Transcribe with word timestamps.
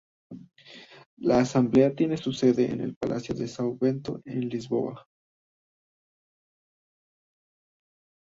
La 1.19 1.41
Asamblea 1.41 1.93
tiene 1.93 2.17
su 2.17 2.31
sede 2.33 2.71
en 2.71 2.81
el 2.81 2.95
Palácio 2.95 3.35
de 3.35 3.45
São 3.45 3.77
Bento 3.79 4.19
en 4.25 4.49
Lisboa. 4.49 5.07